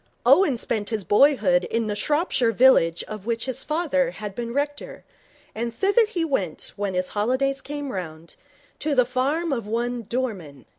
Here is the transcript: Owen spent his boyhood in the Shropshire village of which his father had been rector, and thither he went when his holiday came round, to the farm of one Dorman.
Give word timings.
Owen 0.25 0.57
spent 0.57 0.89
his 0.89 1.03
boyhood 1.03 1.65
in 1.65 1.85
the 1.85 1.95
Shropshire 1.95 2.51
village 2.51 3.03
of 3.03 3.27
which 3.27 3.45
his 3.45 3.63
father 3.63 4.09
had 4.09 4.33
been 4.33 4.51
rector, 4.51 5.03
and 5.53 5.75
thither 5.75 6.07
he 6.07 6.25
went 6.25 6.73
when 6.75 6.95
his 6.95 7.09
holiday 7.09 7.53
came 7.63 7.91
round, 7.91 8.35
to 8.79 8.95
the 8.95 9.05
farm 9.05 9.53
of 9.53 9.67
one 9.67 10.01
Dorman. 10.09 10.65